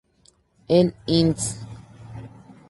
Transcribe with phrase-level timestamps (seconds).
[0.77, 1.43] El inc.